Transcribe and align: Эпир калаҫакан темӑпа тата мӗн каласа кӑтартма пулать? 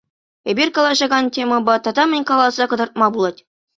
Эпир 0.53 0.69
калаҫакан 0.77 1.25
темӑпа 1.37 1.75
тата 1.89 2.03
мӗн 2.15 2.23
каласа 2.33 2.65
кӑтартма 2.73 3.07
пулать? 3.19 3.41